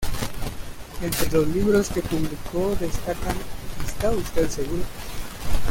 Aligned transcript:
Entre 1.03 1.31
los 1.31 1.47
libros 1.49 1.89
que 1.89 2.01
publicó, 2.01 2.75
destacan 2.79 3.37
"¿Está 3.87 4.09
usted 4.09 4.49
seguro? 4.49 4.81